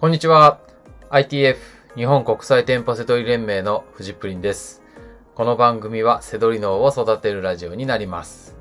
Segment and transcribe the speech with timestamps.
[0.00, 0.60] こんにちは。
[1.10, 1.58] ITF
[1.94, 4.82] 日本国際店舗セドリ連盟のフジプリンです。
[5.34, 8.56] この番組はセドリ脳を育てるラジオになります。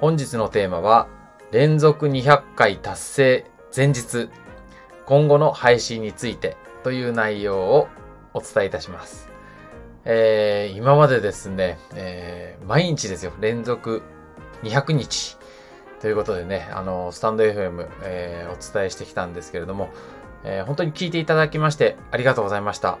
[0.00, 1.06] 本日のテーマは、
[1.52, 4.28] 連続200回達成前日、
[5.06, 7.86] 今後の配信についてという内容を
[8.32, 9.28] お伝えいたします。
[10.04, 14.02] えー、今までですね、えー、毎日ですよ、連続
[14.64, 15.36] 200日
[16.00, 19.90] ということでね、あの、スタンド FM、えーお伝えしてきたんですけれども、
[20.44, 22.98] えー本当に聞いていただきましてありがとうございました。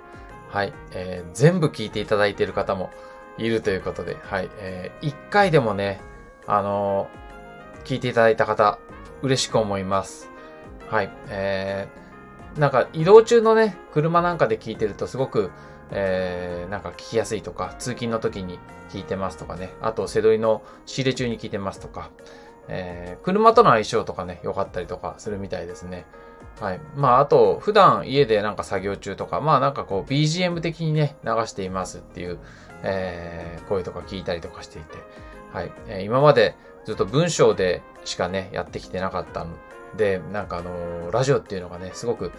[0.50, 0.72] はい。
[0.92, 2.90] えー全部聞いていただいている方も
[3.38, 4.50] いるということで、はい。
[4.58, 6.00] え1回でもね、
[6.46, 7.24] あのー
[7.86, 8.78] 聞いていただいた方、
[9.22, 10.30] 嬉しく思います。
[10.88, 11.10] はい。
[11.28, 12.04] えー
[12.60, 15.50] なんか移動中のね、車なんかで聞いてるとすごく、
[15.90, 22.10] えーなんか聞きやすいとか、通勤の時に聞いてますとかね、あと、セドリの仕入れ中に聞いてますとか、
[22.68, 26.04] えー車との相性とかね、良かったりとかするみたいですね。
[26.60, 26.80] はい。
[26.94, 32.38] まあ、あと、普段家でなんか作業中とか、まあなんかこう BGM 的にね、流していますっていう、
[32.82, 34.96] えー声とか聞いたりとかしていて、
[35.52, 35.72] はい。
[35.88, 39.50] えー今までずっと文章でしかね、やってきてなかったの
[39.96, 42.30] で、なんかあのーラジオっていうのがね、すごく、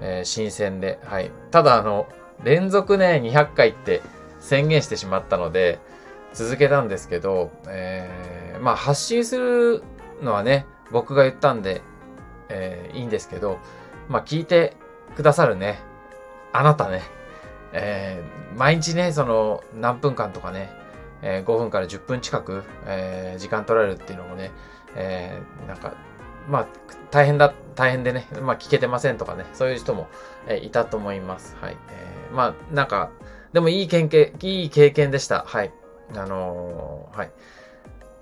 [0.00, 1.30] えー新鮮で、はい。
[1.50, 2.06] ただあの、
[2.44, 4.00] 連続ね、200回って
[4.40, 5.78] 宣言してしまったので、
[6.32, 9.82] 続けたんですけど、えーまあ発信する
[10.22, 11.82] のはね、僕が言ったんで、
[12.48, 13.58] えーいいんですけど、
[14.08, 14.76] まあ聞いて
[15.16, 15.78] くださるね、
[16.52, 17.02] あなたね、
[17.72, 20.70] えー毎日ね、その何分間とかね、
[21.22, 24.50] えー5分から10分近く、えー時間取られるっていうのもね、
[24.96, 25.94] えーなんか、
[26.48, 26.66] まあ、
[27.10, 30.08] 大変だ、大変でね、まあ聞けてませんとかね、そういう人も、
[30.46, 31.56] えーいたと思います。
[31.60, 31.76] はい。
[31.90, 33.10] えーまあ、なんか、
[33.52, 35.44] でもいい経験、いい経験でした。
[35.46, 35.72] はい。
[36.14, 37.30] あのーはい。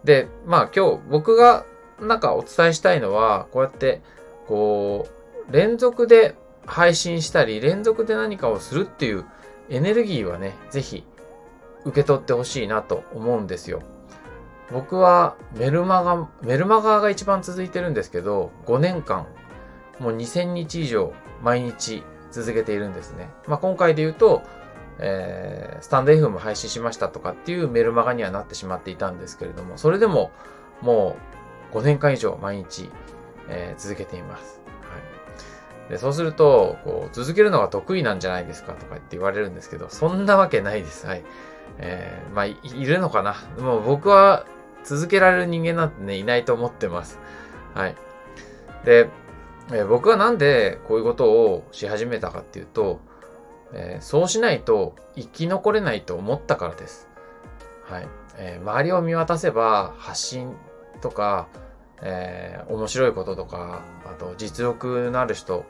[0.07, 1.67] で、まあ今日僕が
[2.01, 4.01] なんかお伝えしたいのは、こうやって、
[4.47, 5.09] こ
[5.51, 9.25] う、連続で配信したり、連続で何かをするっていう
[9.69, 11.05] エネルギーはね、ぜひ
[11.85, 13.83] 受け取ってほしいなと思うんですよ。
[14.70, 19.27] 僕はメルマガ、メルマガが一番続いてるんですけど、5年間、
[19.98, 23.29] もう2000日以上毎日続けているんですね。
[23.48, 24.42] まあ今回で言うと、
[24.98, 30.30] えー、スタンド F も配信しましたとかっていうメルマガにはなってしまっていたんですけれども、それでも
[30.80, 31.17] も
[31.73, 32.90] う5年間以上毎日、
[33.48, 34.61] えー続けています。
[34.83, 35.90] はい。
[35.90, 41.06] で、そうすると、こう、続けるのが得意なんじゃないですかとかって言われるんですけど、そんなわけないです。
[41.06, 41.24] はい。
[41.79, 44.46] えーまあい、いるのかなもう僕は
[44.85, 47.18] 続けられる人間なんてね、いないと思ってます。
[47.74, 47.95] はい。
[48.85, 49.08] で、
[49.73, 53.01] えー僕はなんでこういうことをし始めたかっていうと、
[53.73, 57.09] えーそうしないと生き残れないと思ったからです。
[57.85, 58.09] はい。
[58.39, 60.55] えー周りを見渡せば発信
[61.01, 61.49] とか、
[62.03, 65.65] えー面白いこととか、あと実力のある人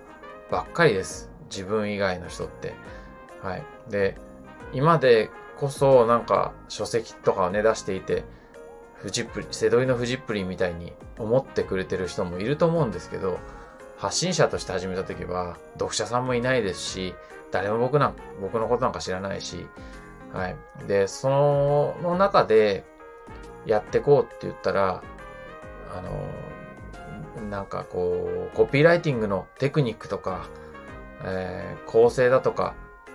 [0.51, 1.31] ばっかりです。
[1.51, 2.75] 自分以外の人って。
[3.43, 3.63] はい。
[3.89, 4.17] で、
[4.73, 8.25] 今でこそなんか書籍とかをね出していて、
[8.95, 13.39] フジップリ、セドリのフジップリンみたいに思ってくれてる人もいると思うんですけど、
[13.97, 17.15] 発信者として始めた時は読者さんもいないですし、
[17.51, 19.67] 誰も僕なん僕のことなんか知らないし、
[20.33, 20.57] はい。
[20.87, 21.29] で、そ
[22.03, 22.85] の中で
[23.65, 25.03] やってこうって言ったら、
[25.95, 26.01] あ
[27.41, 30.47] の、なんかこう、コピーライティングのテクニックとか、
[31.25, 32.75] えー構成だとか、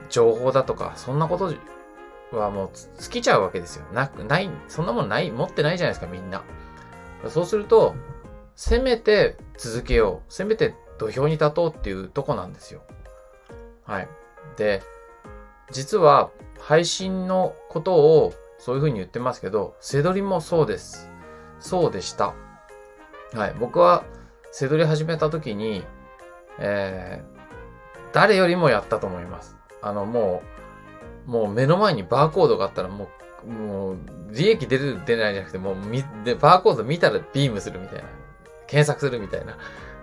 [0.09, 1.53] 情報だとか、そんなこと
[2.35, 2.69] はもう
[2.99, 3.85] 尽きちゃうわけですよ。
[3.93, 6.43] なく、ない、そんなもんない、持ってないじゃないですか、みんな。
[7.27, 7.95] そうすると、
[8.55, 10.33] せめて続けよう。
[10.33, 12.81] せめて土俵に立とうっていうとこなんですよ。
[13.85, 14.07] はい。
[14.57, 14.81] で、
[15.71, 21.11] 実は配信のことをそういうふうに言ってますけど、セドリもそうです。
[21.59, 22.33] そうでした。
[23.33, 23.55] はい。
[23.59, 24.03] 僕は
[24.51, 25.83] セドリ始めた時に、
[26.57, 29.57] えー、誰よりもやったと思います。
[29.83, 30.41] あの、も
[31.27, 33.09] う、もう目の前にバーコードがあったらも
[33.45, 33.97] う、もう、
[34.31, 38.20] 利益出る出ないじゃなくて、もうみ、で、バーコード見たらビームするみたいな。
[38.71, 39.57] 検索するみたいな。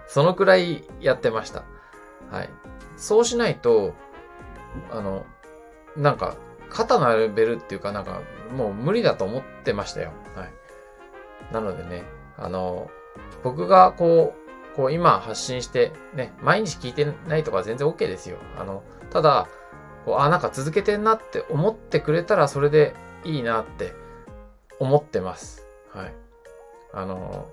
[0.07, 1.65] そのくらいやってました。
[2.31, 2.51] はい。
[2.99, 3.95] そうしないと、
[4.91, 5.25] あの、
[5.97, 6.37] なんか、
[6.69, 8.21] 肩のレベルっていうかなんか、
[8.55, 10.13] もう無理だと思ってましたよ。
[10.35, 10.53] はい。
[11.51, 12.05] なのでね、
[12.37, 12.91] あの、
[13.43, 18.37] 僕がこう、こう今発信して、ね、毎日聞いてないとか全然 OK ですよ。
[18.59, 19.49] あの、ただ、
[20.05, 22.95] こうあ、なんか続けてんなって思ってくれたらそれで
[23.25, 23.95] いいなって
[24.79, 25.67] 思ってます。
[25.95, 26.13] はい。
[26.93, 27.49] あの、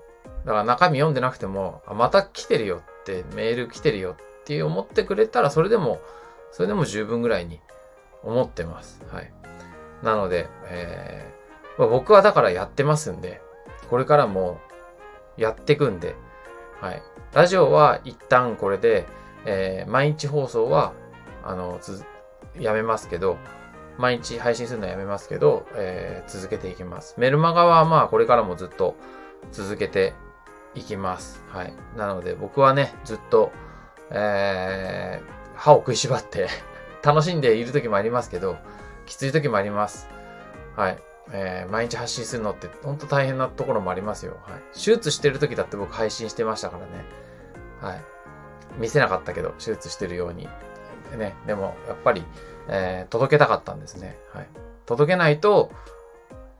[0.46, 6.00] だから中身読んでなくても、あ、また来てるよって、メール来てるよって思ってくれたらそれでも、
[6.52, 7.60] それでも十分ぐらいに
[8.22, 9.02] 思ってます。
[9.10, 9.32] はい。
[10.02, 11.36] なので、えー
[11.78, 13.40] まあ僕はだからやってますんで、
[13.90, 14.58] これからも
[15.36, 16.14] やっていくんで、
[16.80, 17.02] はい。
[17.34, 19.06] ラジオは一旦これで、
[19.44, 20.92] えー、毎日放送は、
[21.44, 22.04] あの、つ、
[22.58, 23.36] やめますけど、
[23.98, 27.14] 毎日配信するのはやめますけど、えー、続けていきます。
[27.18, 28.94] メルマガはまあこれからもずっと
[29.52, 30.14] 続けて
[30.76, 31.42] いきます。
[31.48, 31.74] はい。
[31.96, 33.50] なので僕はね、ずっと、
[34.10, 36.48] えー、歯を食いしばって
[37.02, 38.56] 楽しんでいる時もありますけど、
[39.06, 40.08] きつい時もあります。
[40.76, 40.98] はい。
[41.32, 44.36] えー、毎日発信するのって本当大変なところもありますよ。
[44.42, 44.60] はい。
[44.74, 47.04] 手術してる時だって僕配信してましたからね。
[47.80, 48.00] はい。
[48.78, 50.48] 見せなかったけど、手術してるように。
[51.16, 51.34] ね。
[51.46, 52.24] でも、やっぱり、
[52.68, 54.18] えー、届けたかったんですね。
[54.32, 54.48] はい。
[54.84, 55.72] 届けないと、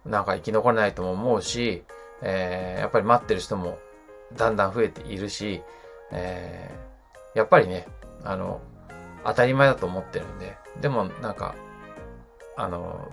[0.04, 1.84] なんか生き残れないとも思うし、
[2.22, 3.78] えー、やっぱり待ってる人も
[4.34, 5.62] だんだん増えているし、
[6.12, 7.86] えー、やっぱりね、
[8.24, 8.60] あの、
[9.24, 11.54] 当たり前だと思ってるんで、でもなんか、
[12.56, 13.10] あの、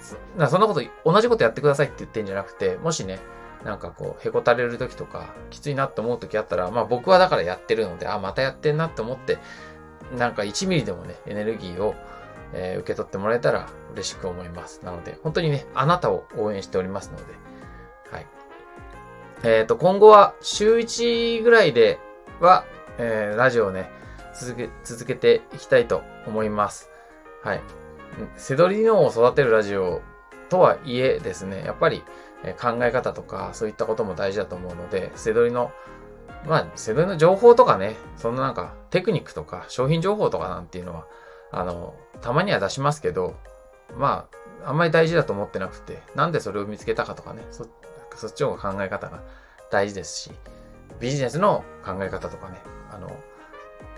[0.00, 0.16] そ
[0.48, 3.18] そんなこと、同じことやってくださいって言ってんじゃなくて、もしね、
[3.64, 9.38] なんかこう、へこたれる時とか、きついなって思う時あったら、まあ僕はだからやってるので、あ、またやってんなって思って、
[10.16, 11.94] なんか1ミリでもね、エネルギーを
[12.54, 14.80] えー、受け取ってもらえたら嬉しく思います。
[14.84, 17.22] なので、本当にね、あなたを応援しておりますので、
[18.10, 18.26] はい。
[19.44, 21.98] えっ、ー、と、今後は週1ぐらいで
[22.40, 22.64] は、
[22.98, 23.90] えー、ラジオをね、
[24.34, 26.90] 続け、続けていきたいと思います。
[27.42, 27.60] はい。
[28.36, 30.00] セドリ脳を育てるラジオ
[30.48, 32.02] とはいえですね、やっぱり
[32.60, 35.70] 考え方とかそういったことも大事だと思うので、セドリの、
[36.46, 41.06] まあ、セドリの情報とかね、そんななんかテクニックとか商品情報とかなんていうのは、
[41.50, 43.34] あの、たまには出しますけど、
[43.98, 44.26] ま
[44.64, 47.66] あ、あんまり大事だと思ってなくて、なんでそれを見つけたかとかね、そ
[48.14, 49.22] そっちの考え方が
[49.70, 50.30] 大事ですし、
[51.00, 52.58] ビジネスの考え方とかね、
[52.90, 53.16] あの、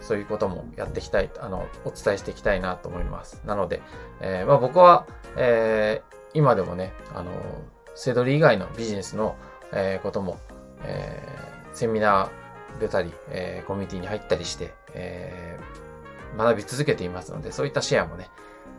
[0.01, 3.43] そういうこともやっていきたい、あの、お伝えしていきたいなと思います。
[3.45, 3.83] なので、
[4.21, 7.31] えー、まあ僕は、えー、今でもね、あの、
[7.95, 9.37] セドリ以外のビジネスの、
[9.73, 10.39] えー、ことも、
[10.83, 11.23] え、
[11.73, 15.59] セミナー出たり、え、コミュニティに入ったりして、え、
[16.37, 18.29] 学び続けていますので、そういったシェアもね、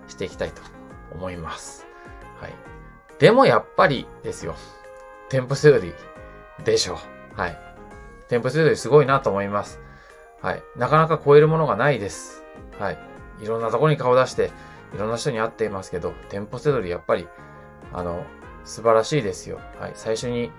[0.07, 0.61] していきたいと
[1.13, 1.85] 思います。
[2.39, 2.53] はい。
[3.19, 4.55] でもやっぱりですよ。
[5.29, 5.93] 添付セドリ
[6.63, 6.99] でしょ
[7.35, 7.39] う。
[7.39, 7.59] はい。
[8.29, 9.79] 添付セドリすごいなと思います。
[10.41, 10.63] はい。
[10.77, 12.43] なかなか超えるものがないです。
[12.79, 12.97] はい。
[13.41, 14.51] いろんなとこに顔出して、
[14.93, 17.27] いろんな人に会っていますけど、店舗セドリやっぱり、
[17.91, 18.25] あの、
[18.63, 19.59] 素晴らしいですよ。
[19.79, 19.91] はい。
[19.95, 20.51] 最初に、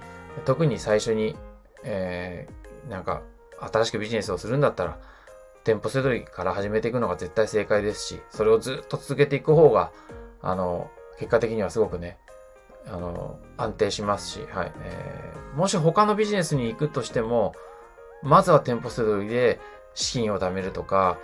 [0.44, 1.36] 特に最初に、
[1.84, 3.22] えー、なんか、
[3.60, 4.98] 新しくビジネスをするんだったら、
[5.64, 9.92] 店舗せどりから始めていくのが絶対正解ですし、それをずっと続けていく方が、
[10.40, 12.18] あの、結果的にはすごくね、
[12.86, 14.72] あの、安定しますし、はい。
[14.82, 17.54] えー、もし他のビジネスに行くとしても、
[18.22, 19.60] まずは店舗せどりで
[19.94, 21.18] 資金を貯めるとか、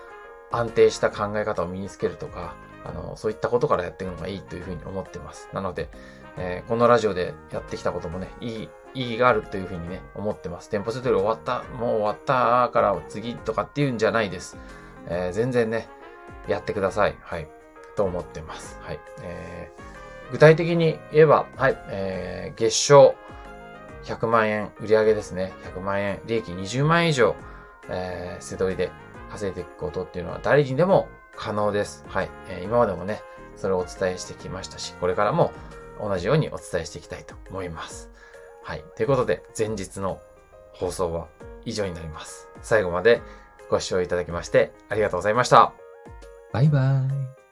[0.51, 2.55] 安定した考え方を身につけるとか、
[2.85, 5.49] あの、そういったことからやっていくのがいいというふうに思ってます。
[5.53, 5.89] なので、
[6.37, 10.69] えー、このラジオでやってきたこともね、いい、意義があるというふうにね、思ってます。
[10.69, 14.59] 店舗セトル終わった、もう終わったから次とかっていうんじゃないです。
[15.09, 15.89] えー、全然ね、
[16.47, 17.17] やってください。
[17.21, 17.49] はい。
[17.97, 18.79] と思ってます。
[18.83, 19.01] はい。
[19.23, 19.94] えー、
[20.31, 23.15] 具体的に言えば、はい、えー、月賞
[24.05, 25.53] 100万円売り上げですね。
[25.75, 27.35] 100万円、利益20万円以上、
[27.89, 28.91] えー、セトリで
[29.31, 32.05] 稼いでいくことっていうのは誰にでも可能です。
[32.09, 32.31] はい。
[32.49, 33.23] えー、今までもね、
[33.57, 35.53] それをお伝えしてきましたし、これからも
[36.01, 38.11] 同じようにお伝えしていきたいと思います。
[38.63, 38.85] はい。
[38.97, 40.21] ということで、前日の
[40.73, 41.29] 放送は
[41.65, 42.49] 以上になります。
[42.63, 43.23] 最後まで
[43.71, 45.73] ご視聴いただきましてありがとうございました。
[46.53, 47.03] バイバ
[47.41, 47.44] イ。